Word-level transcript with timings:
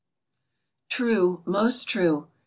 True, 0.89 1.43
most 1.45 1.87
true! 1.87 2.27